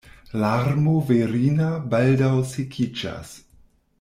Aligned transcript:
Larmo 0.43 0.93
virina 1.09 1.69
baldaŭ 1.93 2.31
sekiĝas. 2.55 3.39